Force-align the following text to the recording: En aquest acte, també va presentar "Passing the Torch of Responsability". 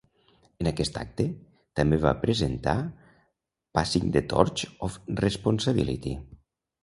En 0.63 0.67
aquest 0.69 0.95
acte, 1.01 1.25
també 1.79 1.99
va 2.05 2.13
presentar 2.23 2.73
"Passing 3.79 4.07
the 4.15 4.23
Torch 4.33 4.63
of 4.87 4.97
Responsability". 5.27 6.15